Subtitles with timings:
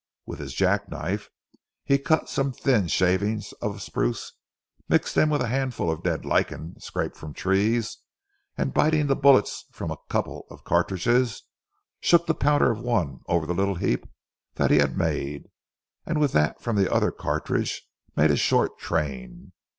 [0.25, 1.29] With his jack knife
[1.85, 4.31] he cut some thin shavings of spruce,
[4.89, 7.97] mixed them with a handful of dead lichen scraped from trees,
[8.57, 11.43] and biting the bullets from a couple of cartridges
[11.99, 14.07] shook the powder of one over the little heap
[14.55, 15.51] that he had made,
[16.03, 17.83] and with that from the other cartridge
[18.15, 19.51] made a short train.